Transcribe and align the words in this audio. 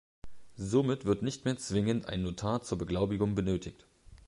Somit 0.57 1.05
wird 1.05 1.21
nicht 1.21 1.45
mehr 1.45 1.59
zwingend 1.59 2.07
ein 2.09 2.23
Notar 2.23 2.63
zur 2.63 2.79
Beglaubigung 2.79 3.35
benötigt. 3.35 3.85